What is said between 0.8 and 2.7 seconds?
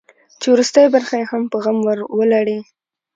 برخه یې په غم ور ولړي.